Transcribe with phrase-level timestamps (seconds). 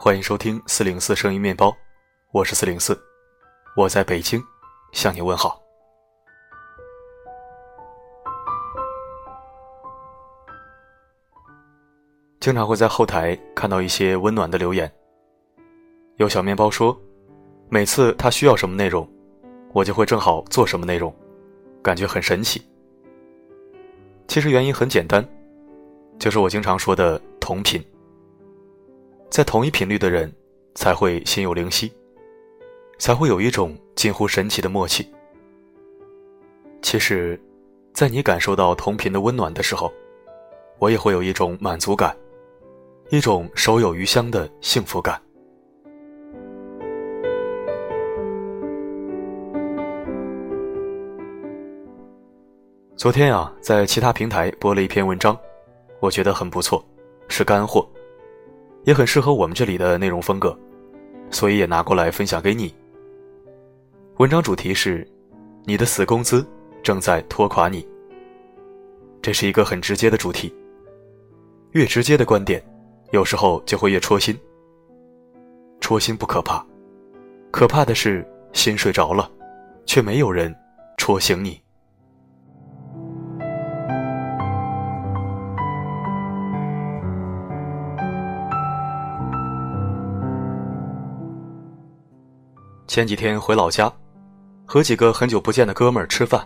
[0.00, 1.76] 欢迎收听四零四声音面包，
[2.30, 2.96] 我是四零四，
[3.76, 4.40] 我在北京
[4.92, 5.60] 向你问好。
[12.38, 14.88] 经常会在后台看到一些温暖的留言。
[16.18, 16.96] 有小面包说，
[17.68, 19.06] 每次他需要什么内容，
[19.72, 21.12] 我就会正好做什么内容，
[21.82, 22.62] 感觉很神奇。
[24.28, 25.28] 其实原因很简单，
[26.20, 27.84] 就是我经常说的同频。
[29.30, 30.32] 在同一频率的人，
[30.74, 31.92] 才会心有灵犀，
[32.98, 35.06] 才会有一种近乎神奇的默契。
[36.80, 37.38] 其实，
[37.92, 39.92] 在你感受到同频的温暖的时候，
[40.78, 42.16] 我也会有一种满足感，
[43.10, 45.20] 一种手有余香的幸福感。
[52.96, 55.38] 昨天啊，在其他平台播了一篇文章，
[56.00, 56.84] 我觉得很不错，
[57.28, 57.88] 是干货。
[58.84, 60.58] 也很适合我们这里的内容风格，
[61.30, 62.74] 所以也拿过来分享给你。
[64.16, 65.06] 文章主题是：
[65.64, 66.46] 你的死工资
[66.82, 67.86] 正在拖垮你。
[69.20, 70.54] 这是一个很直接的主题，
[71.72, 72.62] 越直接的观点，
[73.12, 74.36] 有时候就会越戳心。
[75.80, 76.64] 戳心不可怕，
[77.50, 79.30] 可怕的是心睡着了，
[79.86, 80.54] 却没有人
[80.96, 81.60] 戳醒你。
[92.98, 93.88] 前几天回老家，
[94.66, 96.44] 和几个很久不见的哥们儿吃饭。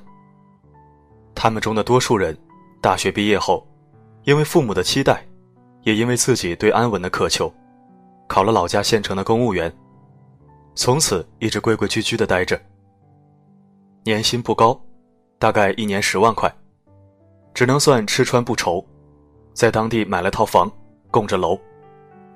[1.35, 2.39] 他们中的多数人，
[2.79, 3.67] 大学毕业后，
[4.25, 5.27] 因为父母的期待，
[5.81, 7.51] 也因为自己对安稳的渴求，
[8.29, 9.75] 考了老家县城的公务员，
[10.75, 12.61] 从此一直规规矩矩的待着。
[14.05, 14.79] 年薪不高，
[15.39, 16.55] 大概一年十万块，
[17.55, 18.87] 只能算吃穿不愁，
[19.55, 20.71] 在当地买了套房，
[21.11, 21.59] 供着楼，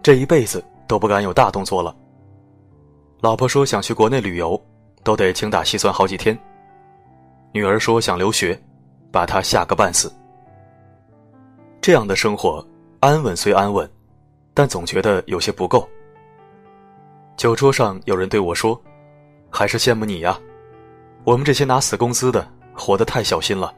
[0.03, 1.95] 这一辈子都不敢有大动作了。
[3.21, 4.61] 老婆说想去国内旅游，
[5.03, 6.39] 都得精打细算好几天。
[7.53, 8.61] 女儿说想留学，
[9.11, 10.13] 把她吓个半死。
[11.81, 12.65] 这样的生活
[13.01, 13.91] 安稳虽安稳，
[14.53, 15.89] 但总觉得有些不够。
[17.37, 18.81] 酒桌上有人对我说
[19.51, 20.39] ：“还是羡慕你呀，
[21.25, 23.75] 我们这些拿死工资的活得太小心了。”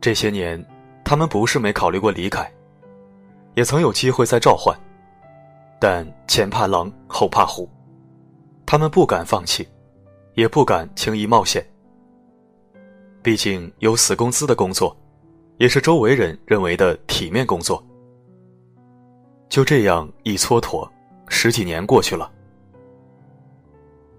[0.00, 0.64] 这些年，
[1.04, 2.50] 他们不是没考虑过离开，
[3.54, 4.74] 也曾有机会再召唤。
[5.84, 7.68] 但前怕狼后怕虎，
[8.64, 9.68] 他们不敢放弃，
[10.34, 11.60] 也不敢轻易冒险。
[13.20, 14.96] 毕竟有死工资的工作，
[15.56, 17.84] 也是周围人认为的体面工作。
[19.48, 20.88] 就这样一蹉跎，
[21.26, 22.30] 十几年过去了。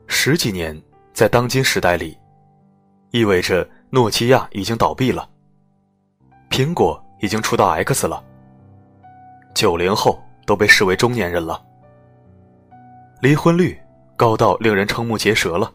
[0.08, 0.78] 十几年
[1.14, 2.18] 在当今时代里，
[3.12, 5.30] 意味着诺基亚已经倒闭了，
[6.50, 8.22] 苹果已经出到 X 了，
[9.56, 10.22] 九零后。
[10.46, 11.64] 都被视为中年人了，
[13.22, 13.80] 离婚率
[14.16, 15.72] 高到令人瞠目结舌了。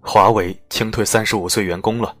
[0.00, 2.16] 华为清退三十五岁员工了，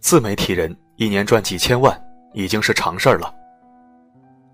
[0.00, 1.98] 自媒体人一年赚几千万
[2.34, 3.34] 已经是常事儿了。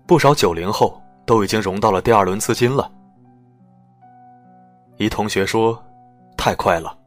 [0.07, 2.91] 不少九零后都已经融到了第二轮资金了。
[4.97, 5.77] 一同学说
[6.37, 6.97] ：“太快了，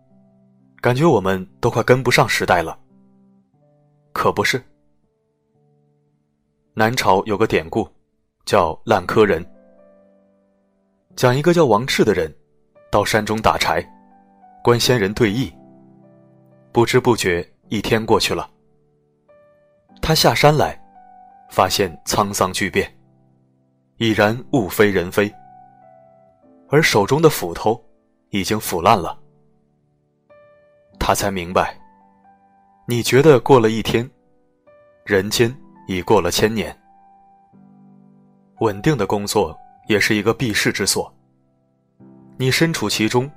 [0.81, 2.79] 感觉我们都快跟不上时代了。”
[4.13, 4.63] 可不是。
[6.73, 7.87] 南朝有个典故，
[8.45, 9.45] 叫烂柯人。
[11.17, 12.33] 讲一个叫王赤的人，
[12.93, 13.85] 到山中打柴，
[14.63, 15.53] 观仙人对弈。
[16.71, 18.49] 不知不觉一天过去了。
[20.01, 20.81] 他下山来，
[21.51, 22.89] 发现沧桑巨变，
[23.97, 25.31] 已然物非人非，
[26.69, 27.85] 而手中的斧头
[28.31, 29.19] 已经腐烂了。
[31.01, 31.77] 他才明白，
[32.87, 34.09] 你觉得过了一天，
[35.05, 35.53] 人间。
[35.91, 36.73] 已过了千年，
[38.61, 39.59] 稳定的工作
[39.89, 41.13] 也是一个避世之所。
[42.37, 43.29] 你身处其中，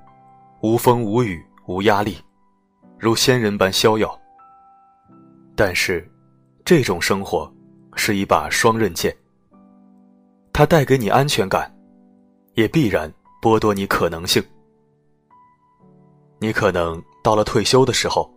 [0.62, 2.16] 无风无雨无压力，
[3.00, 4.20] 如仙人般逍遥。
[5.56, 6.08] 但是，
[6.64, 7.52] 这种生活
[7.96, 9.12] 是一把双刃剑。
[10.54, 11.76] 它带给你安全感，
[12.54, 13.12] 也必然
[13.42, 14.44] 剥夺你可能性。
[16.38, 18.32] 你可能到了退休的时候，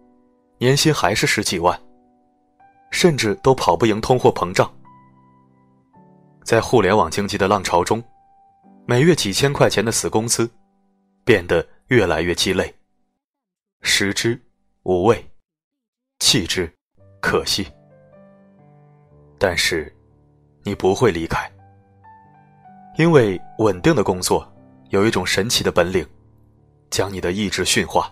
[0.56, 1.78] 年薪还是十几万。
[2.90, 4.72] 甚至都跑不赢通货膨胀。
[6.44, 8.02] 在互联网经济的浪潮中，
[8.86, 10.48] 每月几千块钱的死工资，
[11.24, 12.72] 变得越来越鸡肋，
[13.82, 14.40] 食之
[14.84, 15.28] 无味，
[16.20, 16.72] 弃之
[17.20, 17.66] 可惜。
[19.38, 19.92] 但是，
[20.62, 21.50] 你不会离开，
[22.96, 24.50] 因为稳定的工作
[24.90, 26.06] 有一种神奇的本领，
[26.90, 28.10] 将你的意志驯化。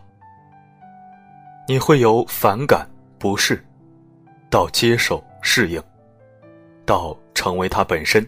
[1.66, 2.86] 你会有反感、
[3.18, 3.64] 不适。
[4.54, 5.82] 到接受、适应，
[6.86, 8.24] 到成为它本身，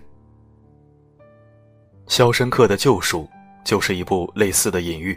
[2.09, 3.23] 肖申克的救赎》
[3.65, 5.17] 就是一部类似的隐喻。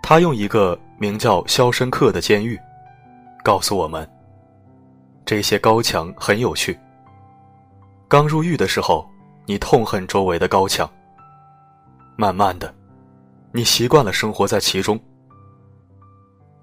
[0.00, 2.56] 他用一个名叫肖申克的监狱，
[3.42, 4.08] 告诉我们：
[5.24, 6.78] 这些高墙很有趣。
[8.06, 9.04] 刚入狱的时候，
[9.44, 10.88] 你痛恨周围的高墙。
[12.14, 12.72] 慢慢的，
[13.50, 14.96] 你习惯了生活在其中。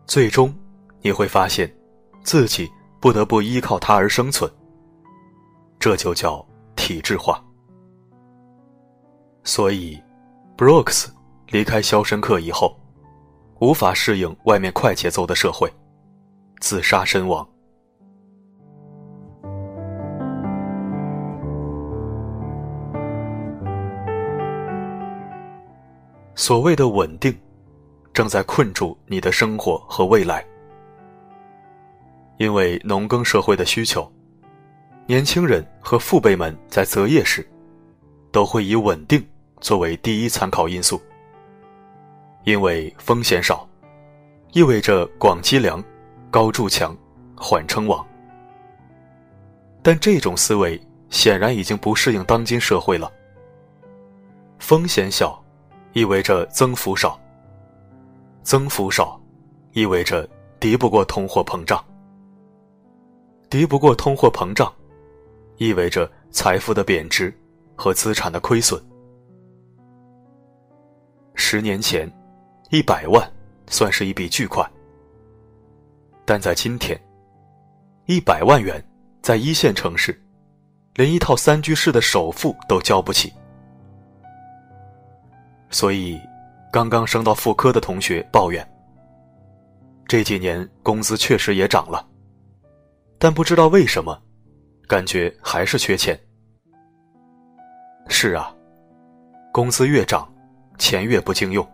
[0.05, 0.57] 最终，
[1.01, 1.69] 你会发现，
[2.23, 4.51] 自己不得不依靠它而生存。
[5.79, 6.45] 这就叫
[6.75, 7.43] 体制化。
[9.43, 10.01] 所以
[10.57, 11.07] ，Brooks
[11.47, 12.75] 离开肖申克以后。
[13.61, 15.69] 无法适应外面快节奏的社会，
[16.61, 17.45] 自杀身亡。
[26.35, 27.37] 所谓的稳定，
[28.13, 30.41] 正在困住你的生活和未来。
[32.39, 34.09] 因为农耕社会的需求，
[35.05, 37.45] 年轻人和父辈们在择业时，
[38.31, 39.21] 都会以稳定
[39.59, 41.01] 作为第一参考因素。
[42.45, 43.67] 因为风险少，
[44.53, 45.83] 意味着广积粮、
[46.31, 46.95] 高筑墙、
[47.35, 48.03] 缓称王。
[49.81, 53.11] 但这种思维显然已经不适应当今社会了。
[54.59, 55.43] 风险小，
[55.91, 57.19] 意味着增幅少；
[58.43, 59.19] 增幅少，
[59.73, 60.25] 意味着
[60.57, 61.77] 敌不过通货膨胀；
[63.49, 64.71] 敌不过通货膨胀，
[65.57, 67.35] 意味着财富的贬值
[67.75, 68.81] 和资产的亏损。
[71.35, 72.09] 十年前。
[72.71, 73.27] 一百万
[73.65, 74.71] 算是一笔巨款，
[76.23, 76.95] 但在今天，
[78.05, 78.79] 一百万元
[79.23, 80.21] 在一线城市，
[80.93, 83.33] 连一套三居室的首付都交不起。
[85.71, 86.21] 所以，
[86.71, 88.63] 刚刚升到副科的同学抱怨：
[90.07, 92.07] 这几年工资确实也涨了，
[93.21, 94.17] 但不知道为什么，
[94.87, 96.17] 感觉还是缺钱。
[98.07, 98.55] 是啊，
[99.51, 100.27] 工资越涨，
[100.77, 101.67] 钱越不经用。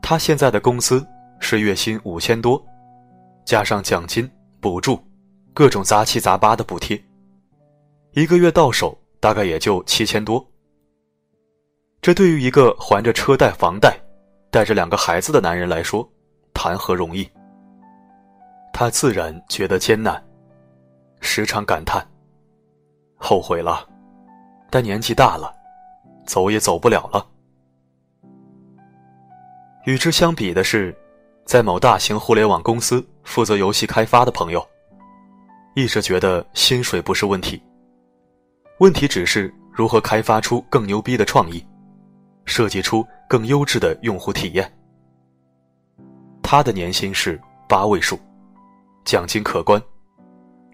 [0.00, 1.06] 他现在的工资
[1.40, 2.62] 是月薪五千多，
[3.44, 4.28] 加上奖金、
[4.60, 4.98] 补助，
[5.52, 6.98] 各种杂七杂八的补贴，
[8.12, 10.42] 一个月到手大概也就七千多。
[12.00, 13.94] 这对于一个还着车贷、房贷、
[14.50, 16.06] 带着两个孩子的男人来说，
[16.54, 17.28] 谈何容易？
[18.76, 20.20] 他自然觉得艰难，
[21.20, 22.04] 时常感叹：
[23.16, 23.88] 后悔了，
[24.68, 25.54] 但年纪大了，
[26.26, 27.24] 走也走不了了。
[29.84, 30.92] 与之相比的是，
[31.44, 34.66] 在某大型互联网公司负责游戏开发的朋友，
[35.76, 37.62] 一直觉得薪水不是问题，
[38.80, 41.64] 问题只是如何开发出更牛逼的创意，
[42.44, 44.68] 设计出更优质的用户体验。
[46.42, 48.18] 他的年薪是八位数，
[49.04, 49.80] 奖金可观，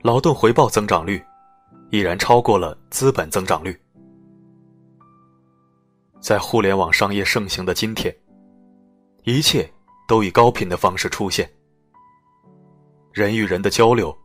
[0.02, 1.22] 劳动回报增长率
[1.90, 3.78] 已然超过了资本增长率。
[6.20, 8.14] 在互联网商业盛行的今天。
[9.24, 9.70] 一切
[10.08, 11.48] 都以高频的方式出现，
[13.12, 14.16] 人与人的交流、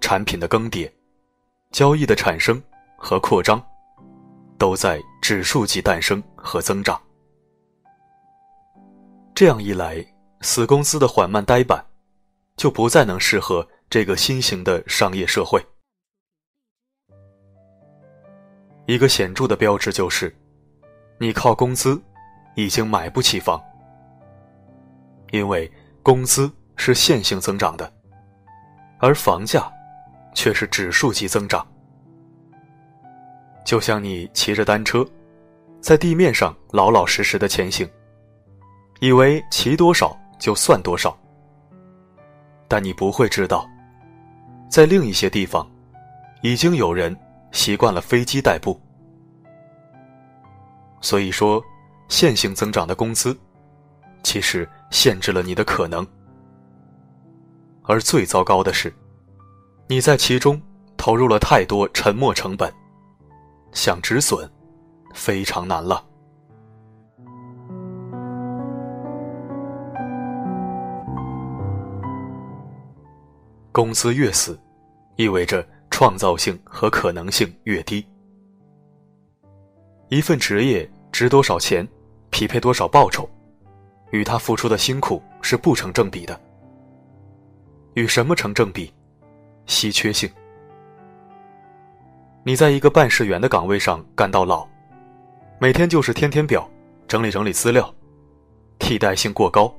[0.00, 0.90] 产品的更迭、
[1.70, 2.60] 交易的产生
[2.96, 3.62] 和扩张，
[4.56, 6.98] 都在指数级诞生和增长。
[9.34, 10.02] 这样一来，
[10.40, 11.84] 死公司的缓慢呆板，
[12.56, 15.64] 就不再能适合这个新型的商业社会。
[18.86, 20.34] 一个显著的标志就是，
[21.18, 22.00] 你靠工资
[22.56, 23.62] 已经买不起房。
[25.30, 25.70] 因为
[26.02, 27.90] 工资是线性增长的，
[28.98, 29.72] 而房价
[30.34, 31.66] 却是指数级增长。
[33.64, 35.06] 就像你骑着单车，
[35.80, 37.88] 在地面上老老实实的前行，
[39.00, 41.16] 以为骑多少就算多少，
[42.72, 43.68] 但你不会知道，
[44.66, 45.70] 在另一些地方，
[46.40, 47.14] 已经有人
[47.50, 48.80] 习惯了飞机代步。
[51.02, 51.62] 所以说，
[52.08, 53.38] 线性增长的工资。
[54.22, 56.06] 其实限制了你的可能，
[57.82, 58.90] 而最糟糕的是，
[59.86, 60.58] 你在其中
[60.96, 62.72] 投入了太多沉没成本，
[63.72, 64.50] 想止损，
[65.12, 66.02] 非常难了。
[73.72, 74.58] 工资越死，
[75.16, 78.06] 意味着创造性和可能性越低。
[80.08, 81.86] 一份职业值多少钱，
[82.28, 83.28] 匹配多少报酬。
[84.10, 86.38] 与他付出的辛苦是不成正比的。
[87.94, 88.92] 与什么成正比？
[89.64, 90.30] 稀缺性。
[92.44, 94.68] 你在一个办事员的岗位上干到老，
[95.58, 96.68] 每天就是填填表、
[97.08, 97.90] 整理整理资料，
[98.78, 99.74] 替代性过高，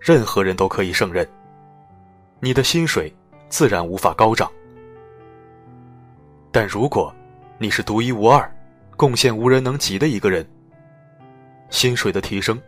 [0.00, 1.24] 任何人都可以胜任，
[2.44, 3.14] 你的薪水
[3.48, 4.50] 自然无法高涨。
[6.50, 7.14] 但如果
[7.56, 8.52] 你是独一无二、
[8.96, 10.44] 贡献无人能及的一个人，
[11.70, 12.60] 薪水的提升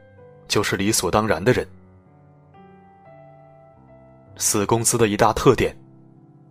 [0.47, 1.67] 就是理所当然的人。
[4.37, 5.77] 死工资的一大特点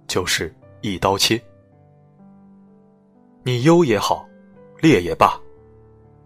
[0.06, 1.42] 就是一刀切，
[3.44, 4.28] 你优也好，
[4.82, 5.40] 劣也罢，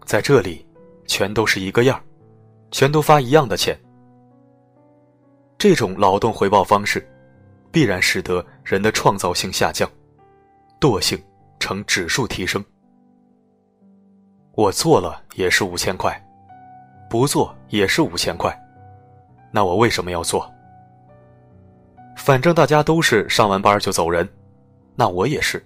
[0.04, 0.66] 在这里
[1.06, 2.02] 全都是一个样
[2.72, 3.78] 全都发一样的钱。
[5.58, 7.04] 这种劳动回报方式，
[7.72, 9.90] 必然使得人的创造性下降，
[10.78, 11.20] 惰性
[11.58, 12.64] 呈指数提升。
[14.52, 16.16] 我做了也是五千块，
[17.10, 18.56] 不做也是五千块，
[19.50, 20.48] 那我为什么要做？
[22.16, 24.28] 反正大家都是上完班就走人，
[24.94, 25.60] 那我也是。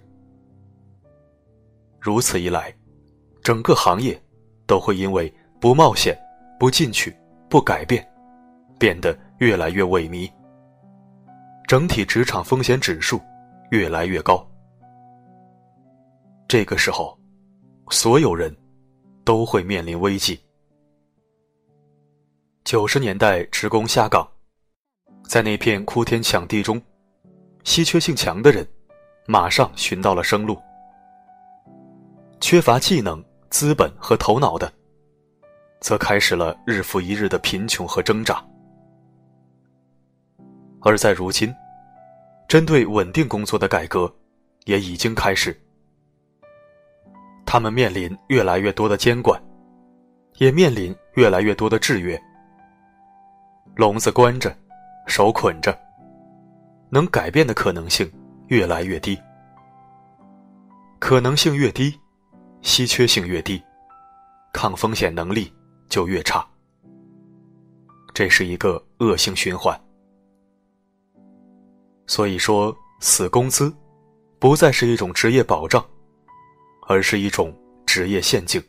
[1.99, 2.75] 如此一来，
[3.43, 4.19] 整个行业
[4.65, 5.31] 都会因为
[5.61, 6.17] 不冒险、
[6.59, 7.15] 不进取、
[7.47, 8.03] 不改变，
[8.79, 9.15] 变得。
[9.43, 10.31] 越来越萎靡，
[11.67, 13.19] 整体职场风险指数
[13.71, 14.49] 越来越高。
[16.47, 17.19] 这个时候，
[17.89, 18.55] 所有人
[19.25, 20.39] 都会面临危机。
[22.63, 24.25] 九十年代职工下岗，
[25.27, 26.81] 在那片哭天抢地中，
[27.65, 28.65] 稀缺性强的人
[29.27, 30.55] 马上寻到了生路；
[32.39, 34.71] 缺乏技能、资本和头脑的，
[35.81, 38.41] 则开始了日复一日的贫穷和挣扎。
[40.83, 41.53] 而在如今，
[42.47, 44.13] 针对稳定工作的改革
[44.65, 45.57] 也已经开始。
[47.45, 49.41] 他们面临越来越多的监管，
[50.37, 52.21] 也面临越来越多的制约。
[53.75, 54.55] 笼子关着，
[55.07, 55.77] 手捆着，
[56.89, 58.11] 能改变的可能性
[58.47, 59.17] 越来越低。
[60.99, 61.97] 可能性越低，
[62.61, 63.61] 稀缺性越低，
[64.51, 65.53] 抗风险能力
[65.89, 66.45] 就越差。
[68.13, 69.79] 这是一个恶性循环。
[72.05, 73.73] 所以说，死工资
[74.39, 75.83] 不再是一种职业保障，
[76.87, 78.61] 而是一种职业陷阱。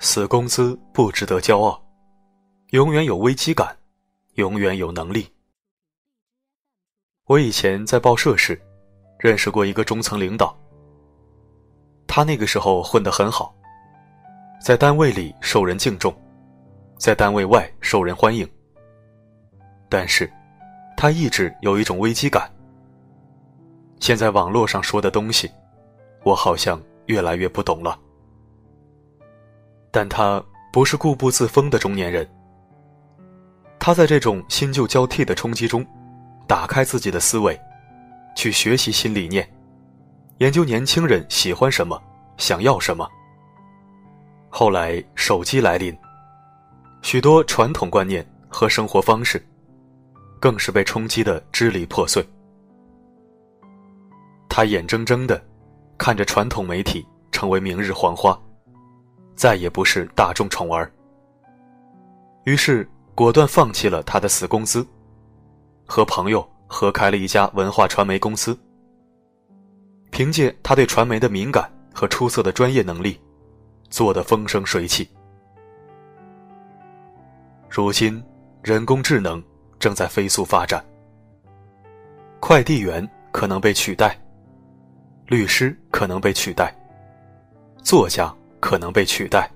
[0.00, 1.82] 死工资不值得骄傲，
[2.70, 3.76] 永远有危机感，
[4.34, 5.26] 永远有能力。
[7.24, 8.60] 我以前在报社时，
[9.18, 10.56] 认识过一个中层领导，
[12.06, 13.55] 他那个时候混得很好。
[14.60, 16.14] 在单位里受人敬重，
[16.98, 18.48] 在单位外受人欢迎。
[19.88, 20.30] 但是，
[20.96, 22.50] 他一直有一种危机感。
[24.00, 25.50] 现在网络上说的东西，
[26.24, 27.98] 我好像越来越不懂了。
[29.90, 32.28] 但他不是固步自封的中年人。
[33.78, 35.86] 他在这种新旧交替的冲击中，
[36.48, 37.58] 打开自己的思维，
[38.34, 39.48] 去学习新理念，
[40.38, 42.02] 研究年轻人喜欢什么，
[42.36, 43.08] 想要什么。
[44.58, 45.94] 后来手机来临，
[47.02, 49.46] 许多传统观念和生活方式，
[50.40, 52.26] 更是被冲击的支离破碎。
[54.48, 55.38] 他眼睁睁的
[55.98, 58.34] 看着传统媒体成为明日黄花，
[59.34, 60.90] 再也不是大众宠儿。
[62.44, 64.88] 于是果断放弃了他的死公司，
[65.84, 68.58] 和朋友合开了一家文化传媒公司。
[70.10, 73.20] 凭借他对传媒的敏感和出色的专业能力。
[73.90, 75.08] 做得风生水起。
[77.68, 78.22] 如今，
[78.62, 79.42] 人工智能
[79.78, 80.84] 正在飞速发展，
[82.40, 84.18] 快递员可能被取代，
[85.26, 86.74] 律师可能被取代，
[87.82, 89.50] 作家可能被取代，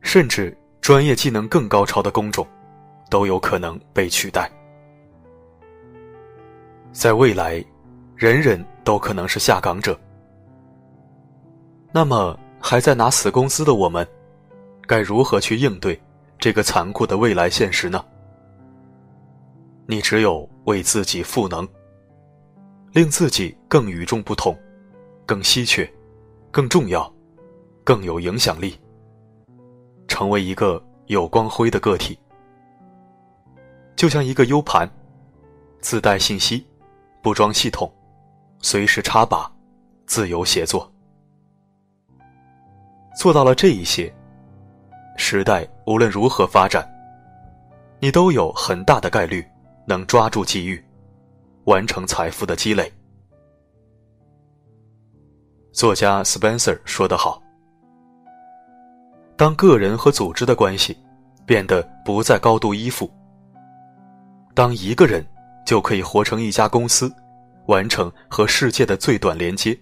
[0.00, 2.46] 甚至专业技能更高超的工种，
[3.10, 4.50] 都有可能被取代。
[6.92, 7.62] 在未来，
[8.14, 9.98] 人人都可能是下岗者。
[11.92, 12.38] 那么？
[12.60, 14.06] 还在拿死工资的我们，
[14.86, 16.00] 该如何去应对
[16.38, 18.04] 这个残酷的未来现实呢？
[19.86, 21.66] 你只有为自己赋能，
[22.92, 24.58] 令自己更与众不同，
[25.24, 25.88] 更稀缺，
[26.50, 27.12] 更重要，
[27.84, 28.76] 更有影响力，
[30.08, 32.18] 成为一个有光辉的个体。
[33.94, 34.90] 就像一个 U 盘，
[35.80, 36.66] 自带信息，
[37.22, 37.90] 不装系统，
[38.60, 39.50] 随时插拔，
[40.04, 40.92] 自由写作。
[43.16, 44.14] 做到了这一些，
[45.16, 46.86] 时代无论如何发展，
[47.98, 49.42] 你都有很大的概率
[49.86, 50.84] 能抓住机遇，
[51.64, 52.92] 完成财富的积累。
[55.72, 57.42] 作家 Spencer 说得好
[59.34, 60.94] ：“当个人和组织的关系
[61.46, 63.10] 变得不再高度依附，
[64.54, 65.26] 当一个人
[65.64, 67.10] 就可以活成一家公司，
[67.66, 69.78] 完成和世界的最短连接，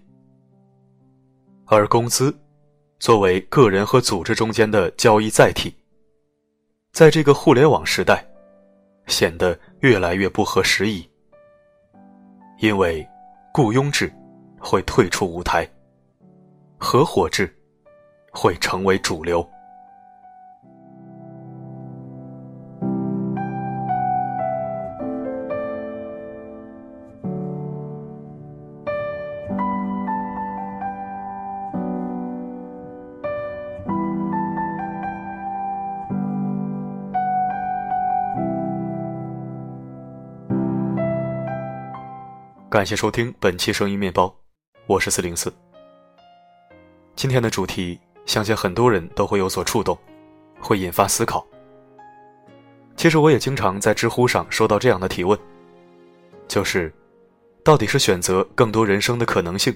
[1.67, 2.33] 而工资。”
[2.99, 5.75] 作为个人和组织中间的交易载体，
[6.93, 8.25] 在这个互联网时代，
[9.07, 11.09] 显得越来越不合时宜。
[12.61, 13.07] 因为
[13.53, 14.11] 雇佣制
[14.59, 15.69] 会退出舞台，
[16.79, 17.55] 合伙制
[18.31, 19.47] 会成为主流。
[42.75, 44.35] 感谢收听本期声音面包，
[44.89, 45.55] 我是四零四。
[47.15, 49.97] 今天的主题，相信很多人都会有所触动，
[50.59, 51.47] 会引发思考。
[52.97, 55.39] 其实我也经常在知乎上收到这样的提问，
[56.49, 56.93] 就是，
[57.63, 59.73] 到底是选择更多人生的可能性，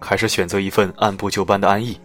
[0.00, 2.00] 还是选择一份按部就班的安逸？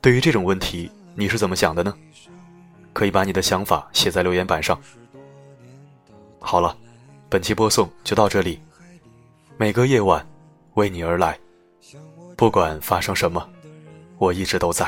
[0.00, 1.94] 对于这种问题，你是怎么想的呢？
[2.94, 4.80] 可以把你的想法写在留言板上。
[6.40, 6.74] 好了，
[7.28, 8.58] 本期播送就到这里。
[9.58, 10.22] 每个夜晚，
[10.74, 11.34] 为你而来。
[12.36, 13.42] 不管发生什么，
[14.18, 14.84] 我一直都在。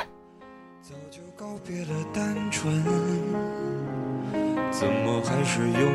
[0.82, 2.84] 早就告别了单纯，
[4.70, 5.90] 怎么还是用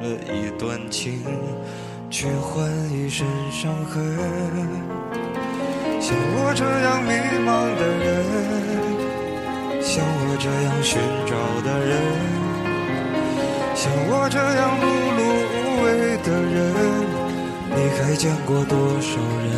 [0.00, 1.22] 了一段情，
[2.10, 4.18] 去换一身伤痕？
[6.00, 7.12] 像我这样迷
[7.46, 8.04] 茫的人，
[9.80, 11.94] 像我这样寻找的人，
[13.76, 15.22] 像我这样碌碌
[15.54, 15.86] 无为
[16.24, 17.05] 的人。
[17.78, 19.52] 你还见过多少人？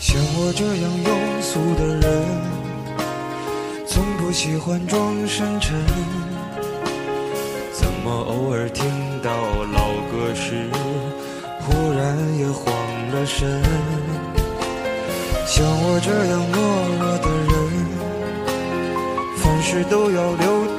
[0.00, 2.10] 像我这样庸俗的人，
[3.86, 5.89] 从不喜欢装深沉。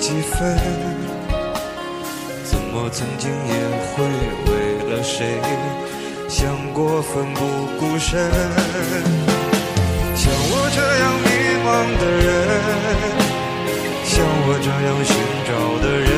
[0.01, 0.57] 几分。
[2.43, 3.53] 怎么曾经也
[3.93, 4.03] 会
[4.47, 4.51] 为
[4.89, 5.39] 了谁
[6.27, 7.39] 想过奋不
[7.79, 8.09] 顾身？
[10.15, 11.27] 像我这样迷
[11.63, 12.27] 茫的人，
[14.03, 14.11] 像
[14.47, 15.13] 我这样寻
[15.47, 15.49] 找
[15.83, 16.09] 的人。